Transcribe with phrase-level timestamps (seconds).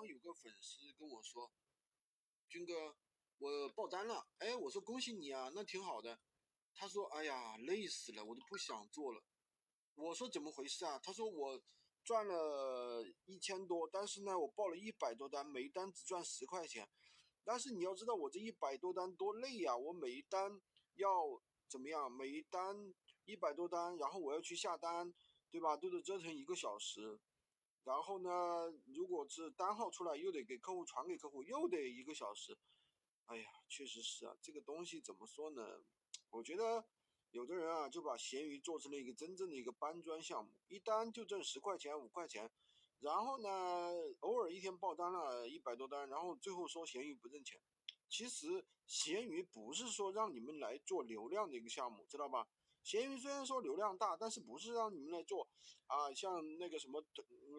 [0.00, 1.52] 刚有个粉丝跟我说，
[2.48, 2.96] 军哥，
[3.36, 4.26] 我爆单了。
[4.38, 6.18] 哎，我说恭喜你啊，那挺好的。
[6.72, 9.22] 他说，哎呀，累死了，我都不想做了。
[9.96, 10.98] 我说怎么回事啊？
[11.00, 11.62] 他说我
[12.02, 16.88] 赚了一千多，但是呢，我报了一百多单，每一单只赚十块钱。
[17.44, 19.76] 但是你要知道，我这一百多单多累呀！
[19.76, 20.58] 我每一单
[20.94, 22.10] 要怎么样？
[22.10, 22.94] 每一单
[23.26, 25.12] 一百多单，然后我要去下单，
[25.50, 25.76] 对吧？
[25.76, 27.20] 都得折腾一个小时。
[27.82, 32.56] 然后呢，如果是单号出来，又得给客户传给客户，又得一个小时。
[33.26, 35.82] 哎呀，确实是啊，这个东西怎么说呢？
[36.30, 36.84] 我觉得
[37.30, 42.50] 有的人啊，就把闲鱼做成了一个真正的一个搬砖项目，一单就挣十块钱、五块钱。
[42.98, 43.48] 然后呢，
[44.20, 47.58] 偶尔一天爆单了一百多单，然后最后说闲鱼不挣钱。
[48.08, 52.46] 其实闲鱼不是说让你们来做流量的一个项目，知道吧？
[52.82, 55.46] 闲鱼虽然说流量大，但是不是让你们来做
[55.86, 57.04] 啊，像那个什么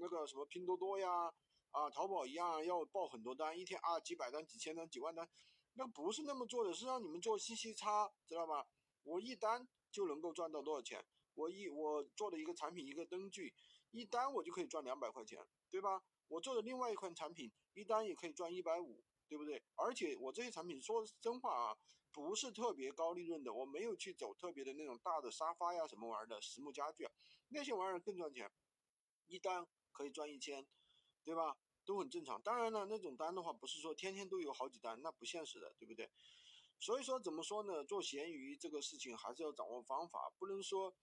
[0.00, 1.32] 那个什么拼多多呀
[1.70, 5.28] 啊淘宝一样要爆很多单，一天啊几百单、几千单、几万单，
[5.74, 8.66] 那不是那么做的，是让你们做信息差，知道吧？
[9.02, 11.04] 我一单就能够赚到多少钱？
[11.34, 13.54] 我一我做的一个产品一个灯具。
[13.90, 16.02] 一单我就可以赚两百块钱，对吧？
[16.28, 19.62] 我做的另外一款产品，一单也可以赚一百五，对不对？
[19.76, 21.78] 而且我这些产品说真话啊，
[22.12, 27.08] 不是特别高利润的，我没有去走特别的那种大的沙发呀什么玩意儿的实木家具，
[27.48, 28.52] 那些玩意儿更赚钱，
[29.26, 30.66] 一单可以赚一千，
[31.24, 31.56] 对吧？
[31.86, 32.42] 都很正常。
[32.42, 36.10] 当然了，那种单的话，不是说天天都有好几单，那不现实的，对不对？
[36.78, 37.82] 所以说怎么说呢？
[37.82, 40.94] 做闲鱼这个事情还是要掌握方法，不能说，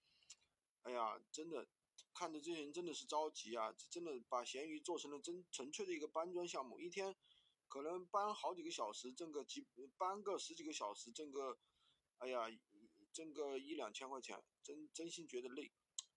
[0.83, 1.67] 哎呀，真的。
[2.11, 3.73] 看着这些人真的是着急啊！
[3.89, 7.15] 真的把闲鱼做成了真纯粹的一个搬砖项目，一天
[7.69, 11.57] 可能搬好几个小时，挣个几搬个十几个小时，挣个
[12.17, 12.47] 哎呀，
[13.13, 15.71] 挣个一两千块钱，真真心觉得累。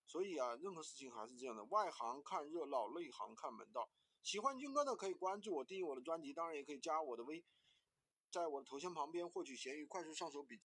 [0.05, 3.89] 所以啊，任何事情还是这样的，外行看热闹，内行看门道。
[4.21, 7.45] 喜欢军哥的可以关注我，订阅我的专辑，当然也可以加我的微，
[8.31, 10.61] 在我的头像旁边获取闲鱼快速上手笔。